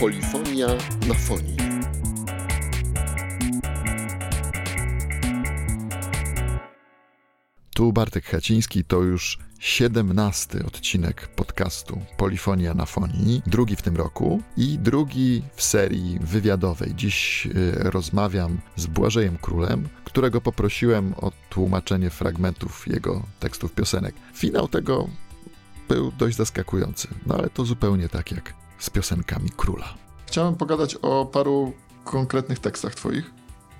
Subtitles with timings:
[0.00, 0.66] Polifonia
[1.08, 1.56] na fonii.
[7.74, 14.42] Tu Bartek Chaciński, to już 17 odcinek podcastu Polifonia na fonii, drugi w tym roku
[14.56, 16.94] i drugi w serii wywiadowej.
[16.94, 24.14] Dziś y, rozmawiam z Błażejem Królem, którego poprosiłem o tłumaczenie fragmentów jego tekstów piosenek.
[24.34, 25.08] Finał tego
[25.88, 29.94] był dość zaskakujący, no ale to zupełnie tak jak z piosenkami króla.
[30.26, 31.72] Chciałem pogadać o paru
[32.04, 33.30] konkretnych tekstach twoich,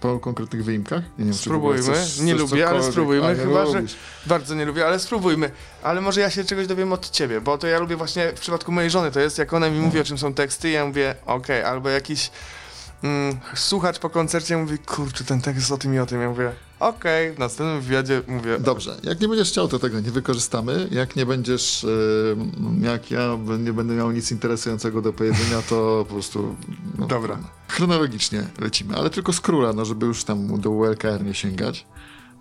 [0.00, 1.02] paru konkretnych wyimkach.
[1.18, 1.82] Nie wiem, spróbujmy.
[1.82, 3.26] Chcesz, nie chcesz lubię, ale spróbujmy.
[3.26, 3.82] A, Chyba, że
[4.26, 5.50] bardzo nie lubię, ale spróbujmy.
[5.82, 8.72] Ale może ja się czegoś dowiem od ciebie, bo to ja lubię właśnie w przypadku
[8.72, 11.60] mojej żony to jest, jak ona mi mówi, o czym są teksty, ja mówię, okej,
[11.60, 12.30] okay, albo jakiś
[13.02, 16.20] mm, słuchacz po koncercie mówi, kurczę, ten tekst jest o tym i o tym.
[16.20, 18.58] Ja mówię, okej, okay, w następnym wywiadzie mówię...
[18.58, 20.88] Dobrze, jak nie będziesz chciał, to tego nie wykorzystamy.
[20.90, 26.14] Jak nie będziesz, yy, jak ja nie będę miał nic interesującego do powiedzenia, to po
[26.14, 26.56] prostu...
[26.98, 27.38] No, Dobra.
[27.68, 31.86] Chronologicznie lecimy, ale tylko z króla, no żeby już tam do ULKR nie sięgać.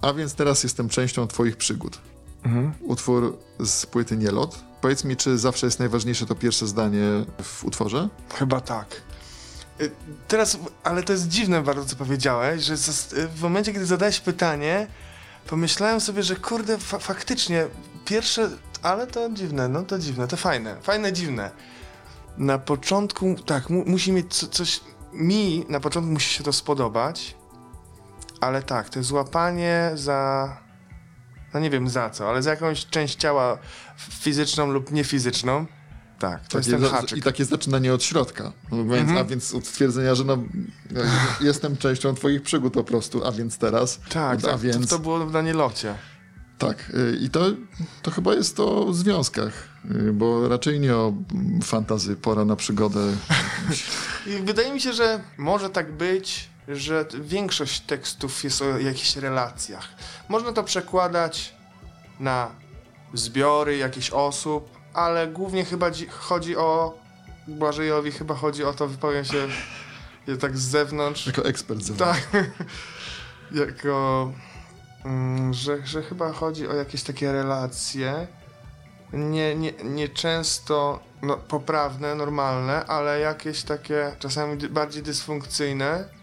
[0.02, 2.00] A więc teraz jestem częścią twoich przygód.
[2.44, 2.74] Mhm.
[2.82, 4.60] Utwór z płyty Nielot.
[4.82, 8.10] Powiedz mi, czy zawsze jest najważniejsze to pierwsze zdanie w utworze?
[8.34, 9.02] Chyba tak.
[9.82, 9.92] Y,
[10.28, 14.88] teraz, ale to jest dziwne bardzo, co powiedziałeś, że y, w momencie, kiedy zadałeś pytanie,
[15.48, 17.68] pomyślałem sobie, że kurde, fa faktycznie,
[18.06, 18.50] pierwsze,
[18.84, 21.52] ale to dziwne, no to dziwne, to fajne, fajne, dziwne.
[22.38, 24.80] Na początku, tak, mu musi mieć co, coś,
[25.14, 27.36] mi na początku musi się to spodobać,
[28.42, 30.58] ale tak, to jest złapanie za,
[31.54, 33.58] no nie wiem za co, ale za jakąś część ciała
[33.98, 35.66] fizyczną lub niefizyczną,
[36.20, 37.18] tak, to takie, jest ten haczyk.
[37.18, 38.52] I takie zaczynanie od środka.
[38.72, 39.18] Więc, mhm.
[39.18, 40.38] A więc od stwierdzenia, że no,
[41.42, 44.00] jestem częścią twoich przygód po prostu, a więc teraz.
[44.10, 44.90] Tak, a tak więc...
[44.90, 45.96] to, to było na nielocie.
[46.58, 47.46] Tak, y, i to,
[48.02, 51.14] to chyba jest o związkach, y, bo raczej nie o
[51.64, 53.00] fantazy, pora na przygodę.
[54.44, 59.88] Wydaje mi się, że może tak być, że większość tekstów jest o jakichś relacjach.
[60.30, 61.54] Można to przekładać
[62.20, 62.52] na
[63.14, 67.00] zbiory jakichś osób, ale głównie chyba chodzi o
[67.48, 69.48] Błażejowi chyba chodzi o to, wypowiem się
[70.40, 71.28] tak z zewnątrz.
[71.28, 72.22] Jako ekspert z zewnątrz.
[72.32, 72.44] Tak.
[73.68, 74.32] jako,
[75.06, 78.28] mm, że, że chyba chodzi o jakieś takie relacje,
[79.14, 86.20] nie, nie, nie często no, poprawne, normalne, ale jakieś takie czasami bardziej dysfunkcyjne.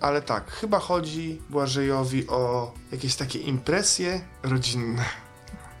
[0.00, 5.04] Ale tak, chyba chodzi Błażejowi o jakieś takie impresje rodzinne.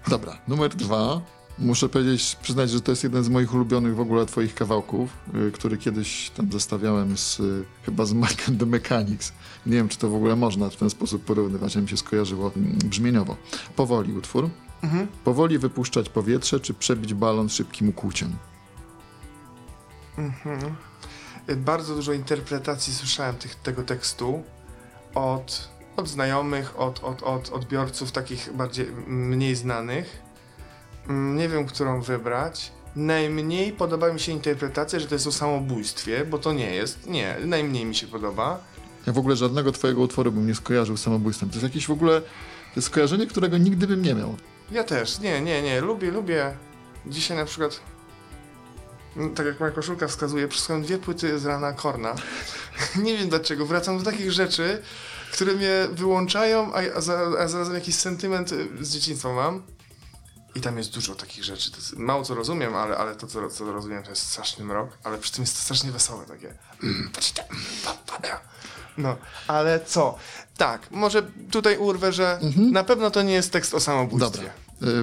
[0.08, 1.20] Dobra, numer dwa
[1.58, 5.10] Muszę powiedzieć, przyznać, że to jest jeden z moich ulubionych w ogóle twoich kawałków,
[5.48, 9.32] y, który kiedyś tam zestawiałem z, y, chyba z Mike and the Mechanics.
[9.66, 12.52] Nie wiem, czy to w ogóle można w ten sposób porównywać, a mi się skojarzyło
[12.56, 13.36] mm, brzmieniowo.
[13.76, 14.50] Powoli utwór.
[14.82, 15.06] Mhm.
[15.24, 18.32] Powoli wypuszczać powietrze, czy przebić balon szybkim ukłuciem.
[20.18, 20.74] Mhm.
[21.56, 24.42] Bardzo dużo interpretacji słyszałem tych, tego tekstu
[25.14, 30.23] od, od znajomych, od, od, od odbiorców takich bardziej mniej znanych Mm,
[31.08, 32.72] nie wiem, którą wybrać.
[32.96, 37.06] Najmniej podoba mi się interpretacja, że to jest o samobójstwie, bo to nie jest.
[37.06, 38.60] Nie, najmniej mi się podoba.
[39.06, 41.48] Ja w ogóle żadnego twojego utworu bym nie skojarzył z samobójstwem.
[41.48, 44.36] To jest jakieś w ogóle to jest skojarzenie, którego nigdy bym nie miał.
[44.70, 45.80] Ja też, nie, nie, nie.
[45.80, 46.56] Lubię, lubię.
[47.06, 47.80] Dzisiaj na przykład,
[49.16, 52.14] no, tak jak moja koszulka wskazuje, przesłuchałem dwie płyty z rana Korna.
[53.04, 53.66] nie wiem dlaczego.
[53.66, 54.82] Wracam do takich rzeczy,
[55.32, 56.98] które mnie wyłączają, a, a,
[57.38, 58.50] a zarazem jakiś sentyment
[58.80, 59.62] z dzieciństwa mam.
[60.54, 61.70] I tam jest dużo takich rzeczy.
[61.96, 65.32] mało co rozumiem, ale, ale to, co, co rozumiem, to jest straszny mrok, ale przy
[65.32, 66.54] tym jest to strasznie wesołe takie.
[68.98, 69.16] No,
[69.46, 70.18] ale co?
[70.56, 72.72] Tak, może tutaj urwę, że mhm.
[72.72, 74.50] na pewno to nie jest tekst o samobójstwie.
[74.80, 74.94] Dobra.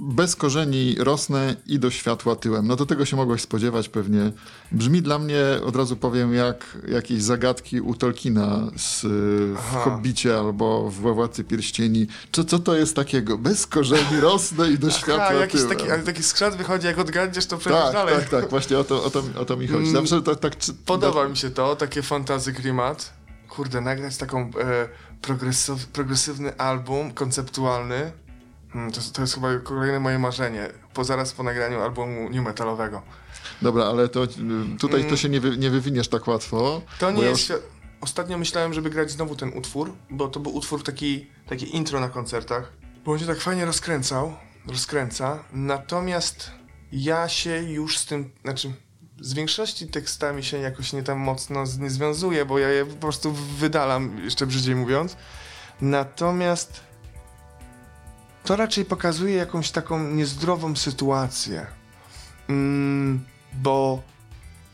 [0.00, 2.66] Y bez korzeni rosnę i do światła tyłem.
[2.66, 4.32] No do tego się mogłeś spodziewać pewnie.
[4.72, 9.02] Brzmi dla mnie, od razu powiem, jak jakieś zagadki u Tolkiena z,
[9.56, 12.06] w Hobbicie albo w Władcy Pierścieni.
[12.32, 13.38] Co, co to jest takiego?
[13.38, 15.78] Bez korzeni rosnę i do Aha, światła jakiś tyłem.
[15.78, 18.14] Taki, ale taki skrzat wychodzi, jak odgadziesz, to przejdziesz tak, dalej.
[18.14, 19.88] Tak, tak, właśnie o to, o to, o to mi chodzi.
[19.88, 20.52] Mm, Zawsze tak, tak,
[20.86, 23.12] Podoba mi się to, takie fantazy klimat.
[23.48, 24.88] Kurde, nagrać taką e,
[25.22, 28.12] progresyw, progresywny album konceptualny
[28.72, 33.02] to, to jest chyba kolejne moje marzenie, po zaraz po nagraniu albumu new metalowego.
[33.62, 34.26] Dobra, ale to
[34.78, 36.82] tutaj to się nie, wy, nie wywiniesz tak łatwo.
[36.98, 37.48] To nie jest...
[37.48, 37.58] Już...
[38.00, 42.08] Ostatnio myślałem, żeby grać znowu ten utwór, bo to był utwór taki, taki intro na
[42.08, 42.72] koncertach,
[43.04, 44.36] bo on się tak fajnie rozkręcał,
[44.66, 46.50] rozkręca, natomiast
[46.92, 48.72] ja się już z tym, znaczy
[49.20, 53.32] z większości tekstami się jakoś nie tam mocno nie związuję, bo ja je po prostu
[53.32, 55.16] wydalam, jeszcze brzydziej mówiąc.
[55.80, 56.80] Natomiast
[58.44, 61.66] to raczej pokazuje jakąś taką niezdrową sytuację.
[62.48, 63.20] Mm,
[63.52, 64.02] bo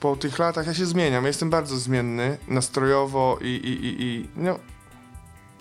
[0.01, 1.27] po tych latach ja się zmieniam.
[1.27, 4.59] Jestem bardzo zmienny, nastrojowo i, i, i, i no,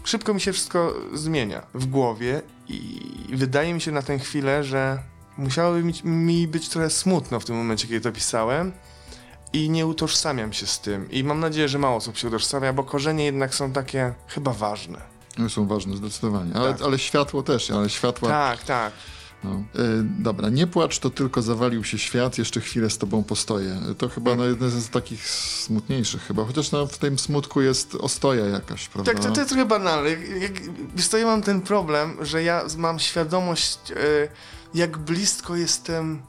[0.03, 3.01] szybko mi się wszystko zmienia w głowie i
[3.33, 4.99] wydaje mi się na tę chwilę, że
[5.37, 8.71] musiałoby mi, mi być trochę smutno w tym momencie, kiedy to pisałem
[9.53, 11.11] i nie utożsamiam się z tym.
[11.11, 15.14] I mam nadzieję, że mało osób się utożsamia, bo korzenie jednak są takie chyba ważne.
[15.39, 16.81] One Są ważne zdecydowanie, ale, Tak.
[16.81, 18.29] ale światło też, ale światła...
[18.29, 18.93] Tak, tak.
[19.43, 19.51] No.
[19.51, 19.63] E,
[20.19, 23.79] dobra, nie płacz, to tylko zawalił się świat, jeszcze chwilę z tobą postoję.
[23.97, 28.45] To chyba no, jeden z takich smutniejszych chyba, chociaż no, w tym smutku jest ostoja
[28.45, 29.13] jakaś, prawda?
[29.13, 30.09] Tak, to, to jest trochę banalne.
[30.95, 33.95] Wiesz ja mam ten problem, że ja mam świadomość, e,
[34.73, 36.21] jak blisko jestem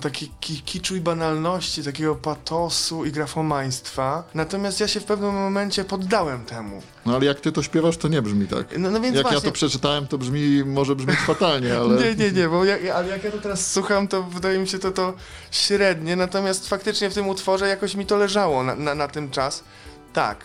[0.00, 4.24] takiej ki- kiczu i banalności, takiego patosu i grafomaństwa.
[4.34, 6.82] Natomiast ja się w pewnym momencie poddałem temu.
[7.06, 8.78] No ale jak ty to śpiewasz, to nie brzmi tak.
[8.78, 9.38] No, no więc Jak właśnie...
[9.38, 11.96] ja to przeczytałem, to brzmi, może brzmieć fatalnie, ale...
[12.04, 14.78] Nie, nie, nie, bo jak, ale jak ja to teraz słucham, to wydaje mi się
[14.78, 15.14] to, to
[15.50, 19.64] średnie, natomiast faktycznie w tym utworze jakoś mi to leżało na, na, na ten czas.
[20.12, 20.38] Tak,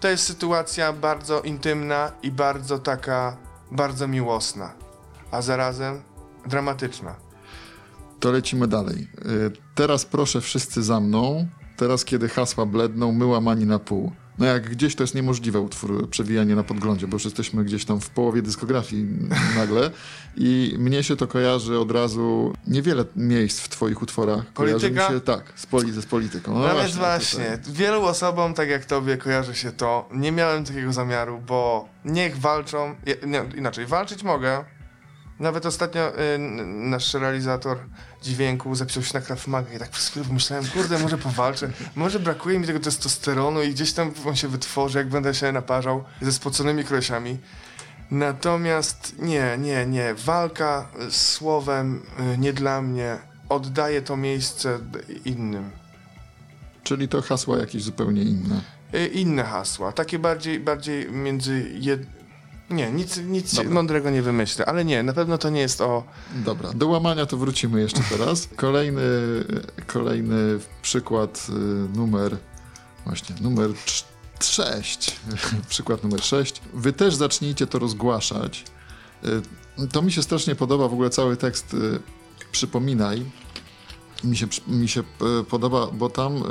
[0.00, 3.36] to jest sytuacja bardzo intymna i bardzo taka,
[3.70, 4.72] bardzo miłosna,
[5.30, 6.02] a zarazem
[6.46, 7.14] dramatyczna.
[8.24, 9.08] To lecimy dalej.
[9.26, 11.46] Y, Teraz proszę wszyscy za mną.
[11.76, 14.12] Teraz, kiedy hasła bledną, my łamani na pół.
[14.38, 18.00] No jak gdzieś to jest niemożliwe utwór przewijanie na podglądzie, bo już jesteśmy gdzieś tam
[18.00, 19.06] w połowie dyskografii
[19.58, 19.90] nagle
[20.36, 24.52] i mnie się to kojarzy od razu niewiele miejsc w twoich utworach.
[24.52, 25.08] Kojarzy Polityka?
[25.08, 26.54] mi się tak, z, poli, z polityką.
[26.54, 30.08] No No więc właśnie, właśnie, wielu osobom, tak jak tobie, kojarzy się to.
[30.12, 32.94] Nie miałem takiego zamiaru, bo niech walczą.
[33.26, 34.64] Nie, inaczej, walczyć mogę.
[35.40, 37.78] Nawet ostatnio y, nasz realizator
[38.22, 41.70] dźwięku zapisał się na Krav Maga i tak przez chwilę pomyślałem, kurde, może powalczę.
[41.96, 46.04] Może brakuje mi tego testosteronu i gdzieś tam on się wytworzy, jak będę się naparzał
[46.22, 47.38] ze spoconymi krosiami.
[48.10, 50.14] Natomiast nie, nie, nie.
[50.14, 52.02] Walka z słowem
[52.34, 53.18] y, nie dla mnie.
[53.48, 54.78] Oddaję to miejsce
[55.24, 55.70] innym.
[56.82, 58.60] Czyli to hasła jakieś zupełnie inne.
[58.94, 62.06] Y, inne hasła, takie bardziej, bardziej między jed...
[62.74, 63.70] Nie, nic, nic Dobra.
[63.70, 66.04] mądrego nie wymyślę, ale nie, na pewno to nie jest o...
[66.34, 68.48] Dobra, do łamania to wrócimy jeszcze teraz.
[68.56, 69.02] Kolejny,
[69.86, 71.52] kolejny przykład, y,
[71.98, 72.36] numer,
[73.04, 73.70] właśnie, numer
[74.40, 75.16] 6.
[75.68, 76.62] przykład numer 6.
[76.74, 78.64] Wy też zacznijcie to rozgłaszać.
[79.24, 82.00] Y, To mi się strasznie podoba, w ogóle cały tekst y,
[82.52, 83.24] przypominaj.
[84.24, 85.02] Mi się, mi się
[85.50, 86.42] podoba, bo tam,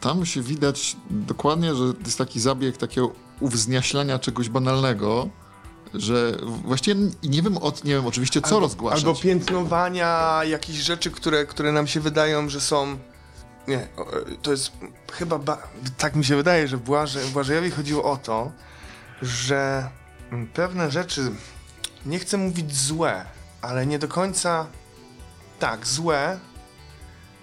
[0.00, 5.28] tam się widać dokładnie, że jest taki zabieg takiego uwzniaślania czegoś banalnego,
[5.94, 6.32] że
[6.64, 9.04] właściwie nie wiem, o, nie wiem oczywiście, co albo, rozgłaszać.
[9.04, 12.98] Albo piętnowania jakichś rzeczy, które, które nam się wydają, że są...
[13.68, 13.88] Nie, e,
[14.42, 14.72] to jest
[15.12, 15.38] chyba...
[15.38, 15.58] Ba...
[15.98, 17.20] Tak mi się wydaje, że Błaże...
[17.32, 18.52] Błażejowi chodziło o to,
[19.22, 19.88] że
[20.54, 21.30] pewne rzeczy,
[22.06, 23.24] nie chcę mówić złe,
[23.62, 24.66] ale nie do końca...
[25.58, 26.38] Tak, złe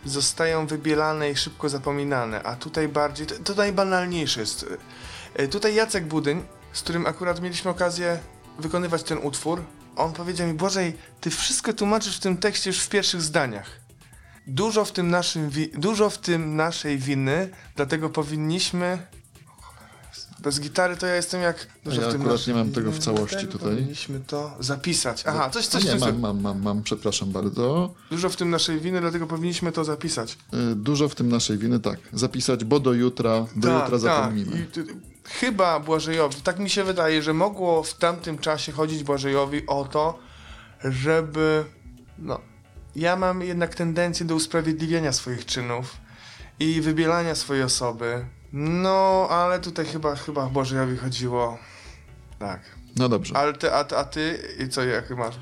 [0.06, 4.66] zostają wybielane i szybko zapominane, a tutaj bardziej, t- tutaj banalniejsze jest.
[5.38, 6.44] E, Tutaj Jacek Budyń,
[6.74, 8.20] z którym akurat mieliśmy okazję
[8.60, 9.62] wykonywać ten utwór,
[9.96, 13.70] on powiedział mi, Bożej, ty wszystko tłumaczysz w tym tekście już w pierwszych zdaniach.
[14.48, 18.98] Dużo w tym naszym, dużo w tym naszej winy, dlatego powinniśmy...
[20.40, 21.68] Bez gitary to ja jestem jak...
[21.86, 23.70] Dużo Ja w tym akurat naszej nie mam tego w całości tutaj.
[23.70, 25.24] Powinniśmy to zapisać.
[25.26, 27.94] Aha, coś, coś, nie, coś, mam, mam, mam, mam, przepraszam bardzo.
[28.10, 30.38] Dużo w tym naszej winy, dlatego powinniśmy to zapisać.
[30.72, 32.00] Y, Dużo w tym naszej winy, tak.
[32.14, 34.60] Zapisać, bo do jutra, do Tak, jutra zapomnimy.
[34.60, 34.86] I, ty,
[35.28, 40.20] chyba Błażejowi, tak mi się wydaje, że mogło w tamtym czasie chodzić Błażejowi o to,
[40.84, 41.66] żeby.
[42.18, 42.40] No.
[42.96, 45.98] Ja mam jednak tendencję do usprawiedliwienia swoich czynów
[46.60, 48.26] i wybielania swojej osoby.
[48.54, 51.58] No, ale tutaj chyba, chyba Błażejowi chodziło.
[52.40, 52.62] Tak.
[52.96, 53.38] No dobrze.
[53.38, 55.36] Ale ty, a, a ty, i co, jak masz?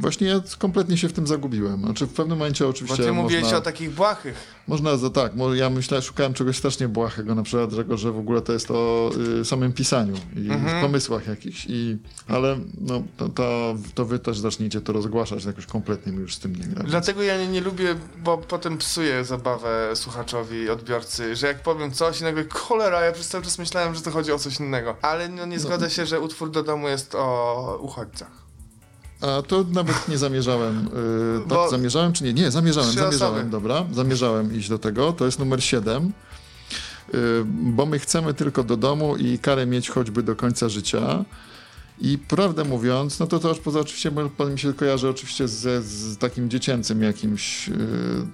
[0.00, 1.80] Właśnie ja kompletnie się w tym zagubiłem.
[1.80, 4.34] Znaczy w pewnym momencie Bo oczywiście ty mówiłeś można, o takich błahych.
[4.68, 8.40] można za tak, ja myślałem, szukałem czegoś strasznie błahego, na przykład tego, że w ogóle
[8.40, 10.82] to jest o y, samym pisaniu i Mhm.
[10.82, 11.66] pomysłach jakichś.
[11.68, 16.34] I, ale no, to, to, to wy też zacznijcie to rozgłaszać, jakoś kompletnie mi już
[16.34, 16.84] z tym nie gra.
[16.84, 22.20] Dlatego ja nie, nie lubię, bo potem psuję zabawę słuchaczowi, odbiorcy, że jak powiem coś
[22.20, 24.96] i nagle cholera, ja przez cały czas myślałem, że to chodzi o coś innego.
[25.02, 28.49] Ale no, nie zgodzę się, że utwór do domu jest o uchodźcach.
[29.20, 30.84] A to nawet nie zamierzałem.
[30.84, 32.32] Yy, tak, Bo- zamierzałem czy nie?
[32.32, 33.50] Nie, zamierzałem, zamierzałem, osoby.
[33.50, 33.84] dobra.
[33.92, 35.12] Zamierzałem iść do tego.
[35.12, 36.12] To jest numer 7.
[37.12, 41.24] Yy, bo my chcemy tylko do domu i karę mieć choćby do końca życia.
[42.00, 45.84] I prawdę mówiąc, no to to aż poza oczywiście, pan mi się kojarzy oczywiście z,
[45.84, 47.76] z takim dziecięcym jakimś, yy,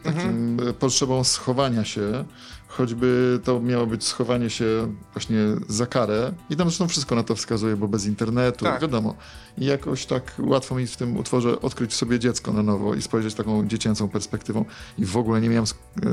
[0.03, 0.75] takim mhm.
[0.75, 2.25] potrzebą schowania się,
[2.69, 6.33] choćby to miało być schowanie się właśnie za karę.
[6.51, 8.83] I tam zresztą wszystko na to wskazuje, bo bez internetu, tak.
[8.83, 9.15] wiadomo.
[9.59, 13.35] I jakoś tak łatwo mi w tym utworze odkryć sobie dziecko na nowo i spojrzeć
[13.35, 14.65] taką dziecięcą perspektywą.
[14.99, 15.67] I w ogóle nie miałem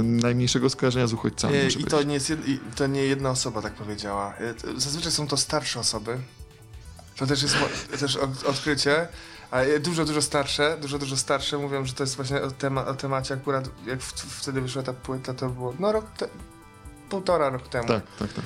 [0.04, 1.56] najmniejszego skojarzenia z uchodźcami.
[1.56, 4.34] I, i to, nie jest, i to nie jedna osoba tak powiedziała.
[4.38, 6.18] E, zazwyczaj są to starsze osoby.
[7.18, 7.56] To też jest
[8.00, 9.08] też odkrycie.
[9.54, 12.94] A dużo, dużo starsze, dużo, dużo starsze mówią, że to jest właśnie o, tema, o
[12.94, 16.28] temacie akurat, jak w, wtedy wyszła ta płyta, to było no rok, te,
[17.10, 17.88] półtora rok temu.
[17.88, 18.46] Tak, tak, tak.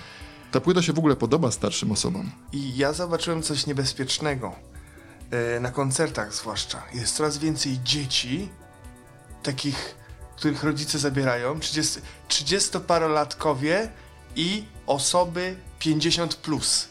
[0.52, 2.32] Ta płyta się w ogóle podoba starszym osobom.
[2.52, 4.56] I ja zobaczyłem coś niebezpiecznego.
[5.32, 6.84] E, na koncertach zwłaszcza.
[6.94, 8.50] Jest coraz więcej dzieci,
[9.44, 9.96] takich,
[10.36, 12.00] których rodzice zabierają, 30,
[12.30, 13.88] 30-parolatkowie
[14.36, 16.36] i osoby 50+.
[16.36, 16.88] Plus.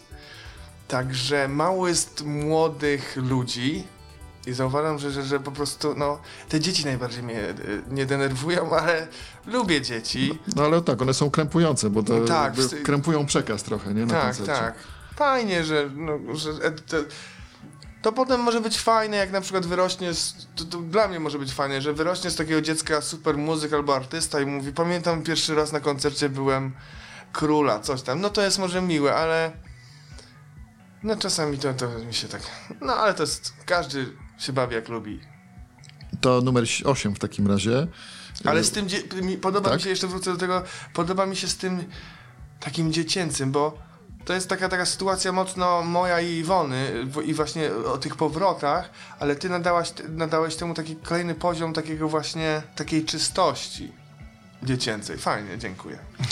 [0.88, 3.84] Także mało jest młodych ludzi,
[4.46, 7.54] i zauważam, że, że, że po prostu, no, te dzieci najbardziej mnie e,
[7.90, 9.06] nie denerwują, ale
[9.46, 10.38] lubię dzieci.
[10.46, 14.06] No, no ale tak, one są krępujące, bo to tak, krępują przekaz trochę, nie?
[14.06, 14.62] Na tak, koncercie.
[14.62, 14.74] tak.
[15.16, 16.96] Fajnie, że, no, że to,
[18.02, 21.38] to, potem może być fajne, jak na przykład wyrośnie, z, to, to, dla mnie może
[21.38, 25.54] być fajne, że wyrośnie z takiego dziecka super muzyk albo artysta i mówi, pamiętam pierwszy
[25.54, 26.72] raz na koncercie byłem
[27.32, 28.20] króla, coś tam.
[28.20, 29.52] No to jest może miłe, ale
[31.02, 32.42] no czasami to, to mi się tak,
[32.80, 34.06] no ale to jest, każdy
[34.38, 35.20] się bawi jak lubi.
[36.20, 37.86] To numer 8 w takim razie.
[38.44, 38.86] Ale z tym,
[39.40, 39.78] podoba tak?
[39.78, 40.62] mi się, jeszcze wrócę do tego,
[40.92, 41.84] podoba mi się z tym
[42.60, 43.78] takim dziecięcym, bo
[44.24, 49.36] to jest taka, taka sytuacja mocno moja i Iwony i właśnie o tych powrotach, ale
[49.36, 53.92] ty nadałaś, nadałeś temu taki kolejny poziom takiego właśnie, takiej czystości
[54.62, 55.18] dziecięcej.
[55.18, 55.98] Fajnie, dziękuję.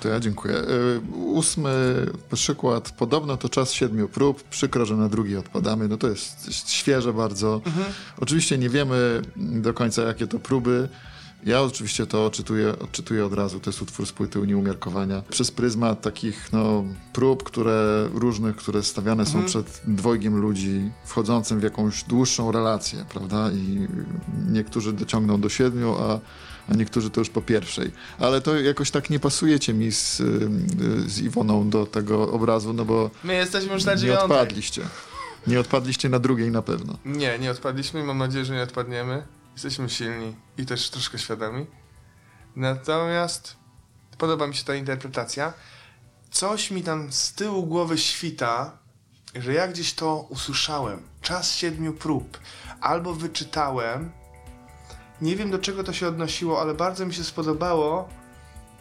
[0.00, 0.54] To ja dziękuję.
[0.54, 2.90] Y, ósmy przykład.
[2.90, 4.42] Podobno to czas siedmiu prób.
[4.42, 5.88] Przykro, że na drugi odpadamy.
[5.88, 7.60] No to jest świeże bardzo.
[7.66, 7.86] Mhm.
[8.20, 10.88] Oczywiście nie wiemy do końca, jakie to próby.
[11.46, 13.60] Ja oczywiście to odczytuję, odczytuję od razu.
[13.60, 15.22] To jest utwór z płyty Unii Umiarkowania.
[15.30, 19.46] Przez pryzmat takich no, prób, które różnych, które stawiane są mhm.
[19.46, 23.50] przed dwojgiem ludzi wchodzącym w jakąś dłuższą relację, prawda?
[23.52, 23.88] I
[24.48, 26.20] niektórzy dociągną do siedmiu, a
[26.68, 27.90] a niektórzy to już po pierwszej.
[28.18, 30.16] Ale to jakoś tak nie pasujecie mi z,
[31.06, 34.82] z Iwoną do tego obrazu, no bo My jesteśmy już na nie odpadliście.
[35.46, 36.98] Nie odpadliście na drugiej na pewno.
[37.04, 39.26] Nie, nie odpadliśmy i mam nadzieję, że nie odpadniemy.
[39.52, 41.66] Jesteśmy silni i też troszkę świadomi.
[42.56, 43.56] Natomiast
[44.18, 45.52] podoba mi się ta interpretacja.
[46.30, 48.78] Coś mi tam z tyłu głowy świta,
[49.34, 51.02] że ja gdzieś to usłyszałem.
[51.22, 52.38] Czas siedmiu prób.
[52.80, 54.10] Albo wyczytałem,
[55.20, 58.08] nie wiem do czego to się odnosiło, ale bardzo mi się spodobało,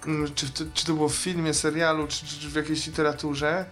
[0.07, 3.65] mm, czy, czy to było w filmie, serialu, czy, czy, w jakiejś literaturze.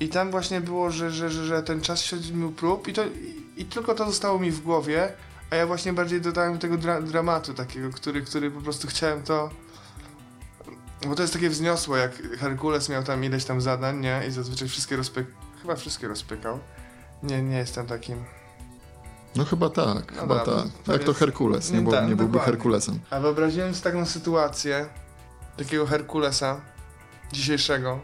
[0.00, 3.42] I tam właśnie było, że, że, że, że ten czas siedmiu prób i, to, i,
[3.56, 5.12] i, tylko to zostało mi w głowie,
[5.50, 9.50] a ja właśnie bardziej dodałem tego dra dramatu takiego, który, który po prostu chciałem to...
[11.06, 14.22] Bo to jest takie wzniosłe, jak Herkules miał tam ileś tam zadań, nie?
[14.28, 15.32] I zazwyczaj wszystkie rozpykał.
[15.62, 16.58] Chyba wszystkie rozpykał.
[17.22, 18.24] Nie, nie jestem takim
[19.36, 20.64] no chyba tak, no chyba tak.
[20.84, 22.98] To Jak to Herkules, nie, był, tak, nie byłby Herkulesem.
[23.10, 24.88] A wyobraziłem sobie taką sytuację,
[25.56, 26.60] takiego Herkulesa
[27.32, 28.00] dzisiejszego,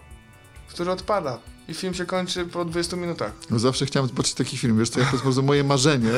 [0.69, 1.39] który odpada.
[1.69, 3.33] I film się kończy po 20 minutach.
[3.51, 6.13] No zawsze chciałem zobaczyć taki film, wiesz, to jest prostu moje marzenie,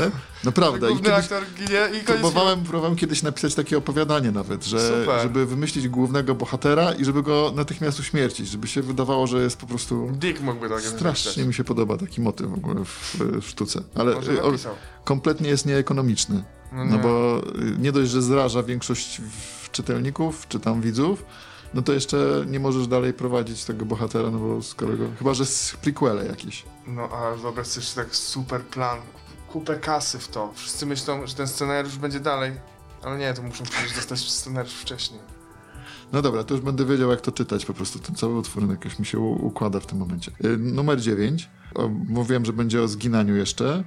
[0.45, 0.93] naprawdę.
[0.93, 5.89] I kiedyś aktor ginie i próbowałem, próbowałem kiedyś napisać takie opowiadanie nawet, że, żeby wymyślić
[5.89, 10.11] głównego bohatera i żeby go natychmiast uśmiercić, żeby się wydawało, że jest po prostu...
[10.13, 13.83] Dick mógłby tak Strasznie mi się podoba taki motyw w ogóle w, w sztuce.
[13.95, 14.53] Ale o,
[15.05, 16.45] kompletnie jest nieekonomiczny.
[16.73, 16.91] No, no nie.
[16.91, 17.43] no bo
[17.79, 19.21] nie dość, że zraża większość
[19.73, 21.25] czytelników, czy tam widzów,
[21.75, 25.47] no to jeszcze nie możesz dalej prowadzić tego bohatera, no bo skoro go, chyba, że
[25.47, 26.65] z prequele jakieś.
[26.87, 28.99] No a wyobraź sobie tak super plan,
[29.53, 30.53] kupę kasy w to.
[30.55, 32.53] Wszyscy myślą, że ten scenariusz będzie dalej,
[33.03, 35.21] ale nie, to muszą przecież dostać scenariusz wcześniej.
[36.13, 37.99] No dobra, to już będę wiedział, jak to czytać po prostu.
[37.99, 40.33] Ten cały utwór jakoś mi się układa w tym momencie.
[40.41, 41.51] Yy, numer 9.
[42.09, 43.85] mówiłem, że będzie o zginaniu jeszcze.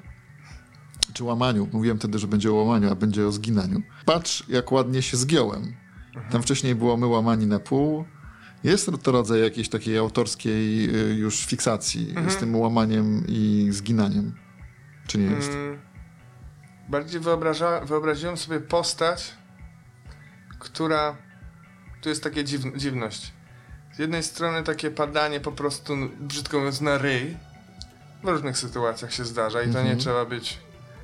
[1.13, 1.67] Czy łamaniu.
[1.73, 3.81] Mówiłem wtedy, że będzie o łamaniu, a będzie o zginaniu.
[4.05, 5.82] Patrz, jak ładnie się zgiąłem.
[6.31, 8.05] Tam wcześniej było my łamani na pół.
[8.63, 12.31] Jest to rodzaj jakiejś takiej autorskiej y, już fiksacji mhm.
[12.31, 14.35] z tym łamaniem i zginaniem.
[15.07, 15.51] Czy nie jest?
[15.51, 15.79] Mm,
[16.89, 19.33] bardziej wyobraża, wyobraziłem sobie postać,
[20.59, 21.17] która.
[22.01, 23.33] Tu jest takie dziw, dziwność.
[23.95, 27.37] Z jednej strony takie padanie po prostu, brzydko mówiąc, na ryj.
[28.23, 29.99] W różnych sytuacjach się zdarza i to nie mhm.
[29.99, 30.59] trzeba być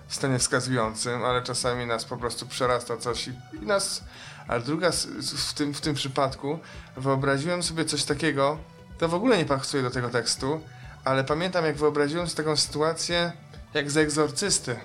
[0.08, 4.04] w stanie wskazującym, ale czasami nas po prostu przerasta coś i, i nas
[4.50, 4.92] ale druga
[5.38, 6.60] w tym, w tym przypadku
[6.98, 8.58] wyobraziłem sobie coś takiego,
[8.98, 10.62] to w ogóle nie pasuje do tego tekstu,
[11.06, 13.32] ale pamiętam jak wyobraziłem sobie taką sytuację
[13.74, 14.76] jak z egzorcysty,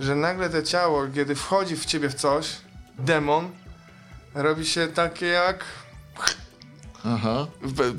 [0.00, 2.56] że nagle to ciało, kiedy wchodzi w ciebie w coś,
[2.98, 3.50] demon,
[4.34, 5.64] robi się takie jak...
[7.04, 7.46] Aha.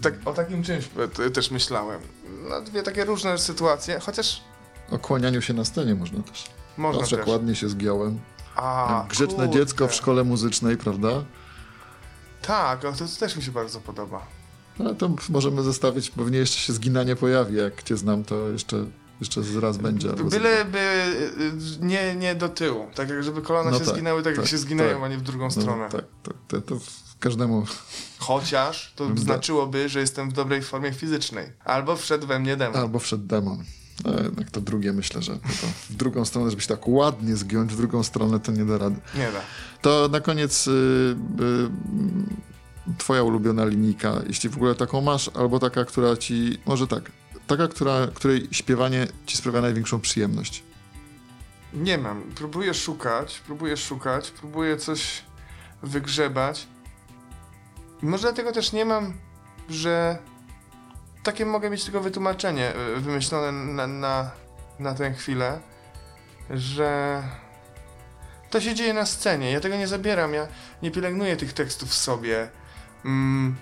[0.01, 0.89] Tak, o takim czymś
[1.25, 2.01] e, też myślałem.
[2.49, 4.41] No, dwie takie różne sytuacje, chociaż
[4.91, 6.43] O kłanianiu się na scenie można też.
[6.77, 7.27] można Patrz, też.
[7.27, 8.19] ładnie się zgiąłem.
[8.61, 9.53] A, Jak grzeczne kurde.
[9.59, 11.09] dziecko w szkole muzycznej, prawda?
[12.41, 14.25] Tak, o, to też mi się bardzo podoba.
[14.79, 17.57] No to możemy zostawić, pewnie jeszcze się zginanie pojawi.
[17.57, 18.85] Jak cię znam, to jeszcze,
[19.21, 20.09] jeszcze raz będzie.
[20.09, 20.79] albo Byleby
[21.79, 24.41] y, nie, nie do tyłu, tak jak żeby kolana No się tak, zginały tak, jak
[24.41, 25.03] tak, się zginają, tak.
[25.03, 25.89] a nie w drugą No, stronę.
[25.89, 27.65] tak, tak, to, to w każdemu.
[28.19, 31.51] Chociaż to znaczyłoby, że jestem w dobrej formie fizycznej.
[31.65, 32.77] Albo wszedł we mnie demon.
[32.81, 33.63] Albo wszedł demon.
[34.03, 35.39] No, jednak to drugie myślę, że
[35.89, 38.95] w drugą stronę, żeby się tak ładnie zgiąć, w drugą stronę to nie da rady.
[39.15, 39.41] Nie da.
[39.81, 41.69] To na koniec y, y,
[42.97, 47.11] twoja ulubiona linijka, jeśli w ogóle taką masz, albo taka, która ci, może tak,
[47.47, 50.63] taka, która, której śpiewanie ci sprawia największą przyjemność.
[51.73, 52.23] Nie mam.
[52.35, 55.23] Próbuję szukać, próbuję szukać, próbuję coś
[55.83, 56.67] wygrzebać.
[58.01, 59.13] Może dlatego też nie mam,
[59.69, 60.19] że
[61.23, 64.31] takie mogę mieć tylko wytłumaczenie y, wymyślone na, na,
[64.79, 65.59] na tę chwilę,
[66.49, 67.23] że
[68.49, 69.51] to się dzieje na scenie.
[69.51, 70.47] Ja tego nie zabieram, ja
[70.81, 72.49] nie pielęgnuję tych tekstów w sobie.
[73.05, 73.55] Mm,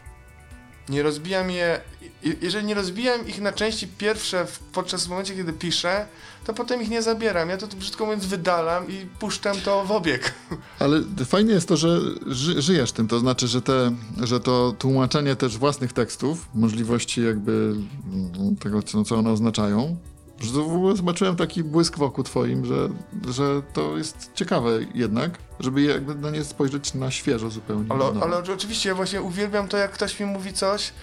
[0.90, 1.82] nie rozbijam je.
[2.24, 6.06] je- Jeżeli nie rozbijam ich na części pierwsze podczas momencie, kiedy piszę,
[6.46, 7.50] to potem ich nie zabieram.
[7.50, 10.34] Ja to brzydko mówiąc wydalam i puszczam to w obieg.
[10.80, 13.92] Ale fajnie jest to, że ży, żyjesz tym, to znaczy, że, te,
[14.24, 17.76] że to tłumaczenie też własnych tekstów, możliwości jakby
[18.14, 19.98] mm, tego, co one oznaczają,
[20.40, 22.90] że w ogóle zobaczyłem taki błysk wokół twoim, że,
[23.30, 27.86] że to jest ciekawe jednak, żeby jakby na nie spojrzeć na świeżo zupełnie.
[27.90, 28.24] Ale, nowo.
[28.24, 30.94] ale oczywiście ja właśnie uwielbiam to, jak ktoś mi mówi coś.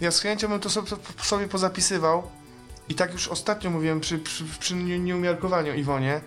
[0.00, 0.70] Ja z chęcią bym to
[1.22, 2.22] sobie, pozapisywał.
[2.88, 6.20] I tak już ostatnio mówiłem przy, przy, przy nie- nieumiarkowaniu Iwonie.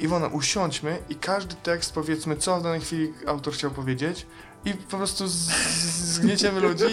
[0.00, 4.26] Iwona, usiądźmy i każdy tekst powiedzmy, co w danej chwili autor chciał powiedzieć.
[4.64, 6.84] I po prostu zgnieciemy ludzi.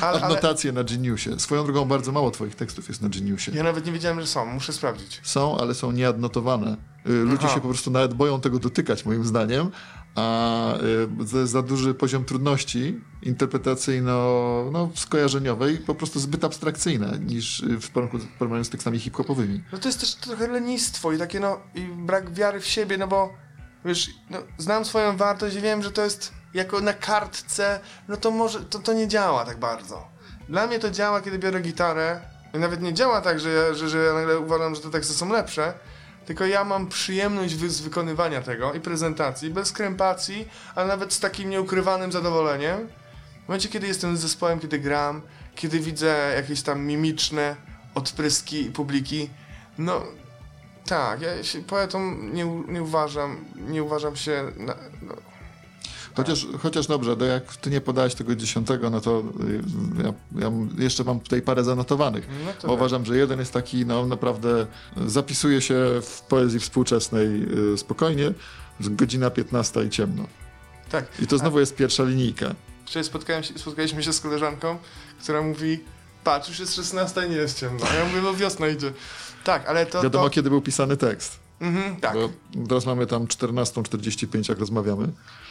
[0.00, 1.40] Ale, ale Adnotacje na Geniusie.
[1.40, 3.52] Swoją drogą bardzo mało twoich tekstów jest na Geniusie.
[3.54, 4.46] ja nawet nie wiedziałem, że są.
[4.46, 5.20] Muszę sprawdzić.
[5.22, 6.76] Są, ale są nieadnotowane.
[7.06, 7.54] Y, Ludzie Aha.
[7.54, 9.70] się po prostu nawet boją tego dotykać, moim zdaniem.
[10.14, 10.74] A
[11.22, 14.12] y, za, za duży poziom trudności interpretacyjno,
[14.72, 14.90] no,
[15.86, 19.62] po prostu zbyt abstrakcyjne niż y, w porównaniu w porównaniu z tekstami hip-hopowymi.
[19.72, 23.06] No to jest też trochę lenistwo i takie no, i brak wiary w siebie, no
[23.08, 23.34] bo
[23.84, 28.30] wiesz, no, znam swoją wartość i wiem, że to jest jako na kartce, no to
[28.30, 30.08] może, to, to nie działa tak bardzo.
[30.48, 32.20] Dla mnie to działa, kiedy biorę gitarę
[32.54, 35.14] i nawet nie działa tak, że, ja- że, że ja nagle uważam, że te teksty
[35.14, 35.72] są lepsze,
[36.26, 41.50] tylko ja mam przyjemność z wykonywania tego i prezentacji, bez krępacji, ale nawet z takim
[41.50, 42.88] nieukrywanym zadowoleniem.
[43.44, 45.22] W momencie, kiedy jestem z zespołem, kiedy gram,
[45.54, 47.56] kiedy widzę jakieś tam mimiczne
[47.94, 49.30] odpryski publiki,
[49.78, 50.02] no
[50.86, 55.14] tak, ja się poetą nie, nie uważam, nie uważam się, na, no,
[56.16, 59.22] Chociaż, chociaż dobrze, no jak ty nie podałeś tego dziesiątego, no to
[60.00, 62.28] y, ja, ja jeszcze mam tutaj parę zanotowanych.
[62.62, 64.66] no Bo uważam, że jeden jest taki, no naprawdę
[65.06, 67.26] zapisuje się w poezji współczesnej
[67.74, 68.32] y, spokojnie,
[68.80, 70.26] godzina 15 i ciemno.
[70.90, 71.04] tak.
[71.22, 72.54] I to znowu jest pierwsza linijka.
[72.86, 74.78] Wczoraj spotkałem się, spotkaliśmy się z koleżanką,
[75.22, 75.80] która mówi,
[76.24, 77.86] patrz, już jest 16 i nie jest ciemno.
[77.90, 78.92] A ja mówię, no wiosna idzie.
[79.44, 80.02] Tak, ale to...
[80.02, 80.30] Wiadomo, to...
[80.30, 81.45] kiedy był pisany tekst.
[81.60, 82.28] Mhm, tak, Bo
[82.68, 85.08] teraz mamy tam 14.45, jak rozmawiamy.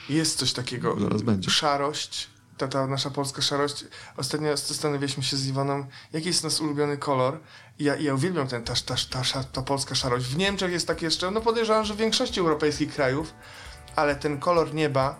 [0.10, 1.00] jest coś takiego.
[1.00, 1.52] Zaraz będzie.
[1.52, 3.86] Szarość, ta, ta nasza polska szarość.
[4.18, 7.40] Ostatnio zastanawialiśmy się z Iwoną, jaki jest nasz ulubiony kolor.
[7.80, 8.96] Ja, ja uwielbiam ten, ta, ta,
[9.34, 10.26] ta, ta, polska szarość.
[10.26, 13.34] W Niemczech jest tak jeszcze, no podejrzewam, że w większości europejskich krajów,
[13.96, 15.20] ale ten kolor nieba,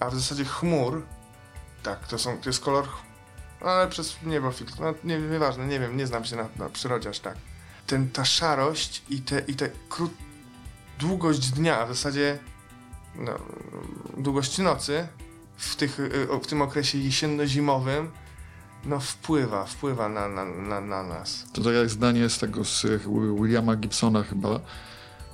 [0.00, 1.02] a w zasadzie chmur,
[1.82, 2.88] tak, to, są, to jest kolor,
[3.60, 7.08] ale przez niebo filtr, no nie, nieważne, nie wiem, nie znam się na, na przyrodzie
[7.08, 7.36] aż tak.
[7.86, 10.12] Ten, ta szarość i te, i te krót,
[10.98, 12.38] długość dnia, a w zasadzie
[13.14, 13.32] no,
[14.16, 15.08] długość nocy
[15.56, 18.10] w, tych, y, w tym okresie jesienno-zimowym
[18.84, 21.46] no wpływa, wpływa na, na, na, na nas.
[21.52, 23.00] To tak jak zdanie z tego z y,
[23.40, 24.60] Williama Gibsona chyba,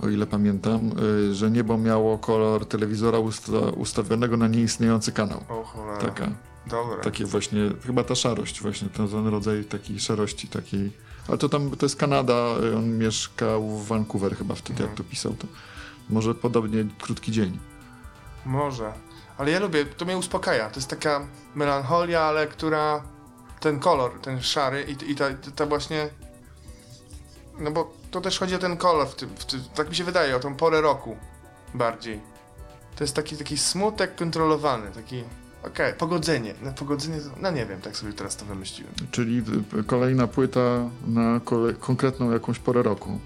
[0.03, 0.91] o ile pamiętam,
[1.31, 5.45] y, że niebo miało kolor telewizora usta ustawionego na nieistniejący kanał.
[5.49, 5.99] O cholera.
[5.99, 6.31] Taka,
[6.67, 7.03] Dobra.
[7.03, 11.08] takie właśnie, chyba ta szarość właśnie, ten, ten rodzaj takiej szarości, takiej...
[11.29, 15.05] Ale to tam, to jest Kanada, y, on mieszkał w Vancouver chyba wtedy, jak to
[15.05, 15.47] pisał, to
[16.11, 17.59] może podobnie krótki dzień.
[18.47, 18.93] Może.
[19.39, 20.71] Ale ja lubię, to mnie uspokaja.
[20.71, 23.03] To jest taka melancholia, ale która...
[23.61, 25.25] Ten kolor, ten szary i, i ta,
[25.57, 26.09] ta właśnie...
[27.59, 30.05] No bo to też chodzi o ten kolor w tym, w tym, tak mi się
[30.05, 31.17] wydaje, o tą porę roku
[31.75, 32.21] bardziej.
[32.97, 35.25] To jest taki, taki smutek kontrolowany, taki...
[35.63, 36.55] Okej, pogodzenie.
[36.63, 38.95] No, pogodzenie, no nie wiem, tak sobie teraz to wymyśliłem.
[39.11, 39.43] Czyli
[39.87, 40.61] kolejna płyta
[41.07, 43.19] na kole- konkretną jakąś porę roku.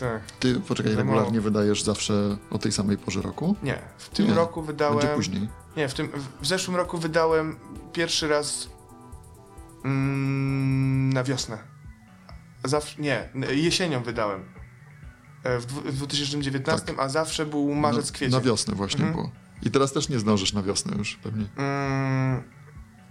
[0.00, 0.22] Tak.
[0.40, 1.42] Ty, poczekaj, Za regularnie mało.
[1.42, 3.56] wydajesz zawsze o tej samej porze roku?
[3.62, 4.98] Nie, w tym Nie, roku wydałem...
[4.98, 5.48] Będzie później.
[5.76, 6.08] Nie, w, tym,
[6.40, 7.56] w zeszłym roku wydałem
[7.92, 8.68] pierwszy raz
[9.84, 11.58] mm, na wiosnę.
[12.64, 14.44] Zawsze, nie, jesienią wydałem.
[15.44, 18.34] E, W, w 2019, a zawsze był marzec, na, kwiecień.
[18.34, 19.14] na wiosnę właśnie Mhm.
[19.16, 19.30] było.
[19.62, 21.44] I teraz też nie zdążysz na wiosnę już pewnie.
[21.56, 22.42] Mm,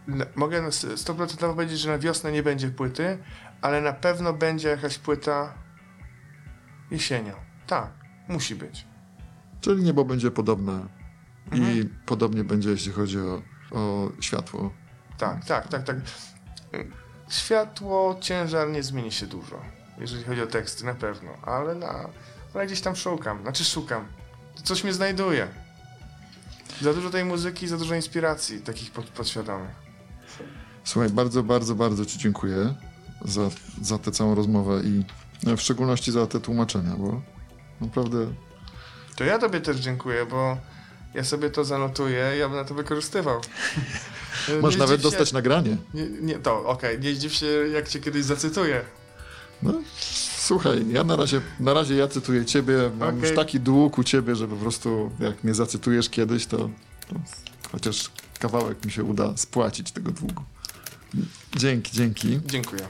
[0.07, 3.17] n- mogę na s- 100% powiedzieć, że na wiosnę nie będzie płyty,
[3.61, 5.53] ale na pewno będzie jakaś płyta
[6.91, 7.33] jesienią.
[7.67, 7.89] Tak,
[8.27, 8.87] musi być.
[9.61, 10.85] Czyli niebo będzie podobne
[11.51, 11.99] i Mhm.
[12.05, 14.71] podobnie będzie, jeśli chodzi o, o światło.
[15.17, 15.95] Tak, tak, tak, tak.
[17.29, 19.61] Światło, ciężar nie zmieni się dużo,
[19.97, 22.09] jeżeli chodzi o teksty, na pewno, ale, na,
[22.53, 24.05] ale gdzieś tam szukam, znaczy szukam.
[24.63, 25.47] Coś mnie znajduje.
[26.81, 29.69] Za dużo tej muzyki, za dużo inspiracji takich pod, podświadomych.
[30.83, 32.73] Słuchaj, bardzo, bardzo, bardzo Ci dziękuję
[33.25, 33.49] za,
[33.81, 35.03] za tę całą rozmowę i
[35.43, 37.21] no, w szczególności za te tłumaczenia, bo
[37.81, 38.27] naprawdę
[39.15, 40.57] To ja tobie też dziękuję, bo
[41.13, 43.41] ja sobie to zanotuję, ja bym na to wykorzystywał.
[44.61, 45.77] Masz nawet się- dostać nagranie.
[45.93, 48.81] Nie, nie, to okej, nie zdziw się, jak cię kiedyś zacytuję.
[49.63, 49.73] No,
[50.45, 53.21] słuchaj, ja na razie, na razie ja cytuję Ciebie, mam Okej.
[53.21, 56.57] już taki dług u Ciebie, że po prostu jak mnie zacytujesz kiedyś, to,
[57.07, 57.15] to
[57.71, 60.43] chociaż kawałek mi się uda spłacić tego długu.
[61.55, 62.39] Dzięki, dzięki.
[62.45, 62.87] Dziękuję.